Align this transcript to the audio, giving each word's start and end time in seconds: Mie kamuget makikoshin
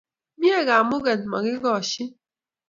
Mie 0.39 0.59
kamuget 0.67 1.21
makikoshin 1.31 2.09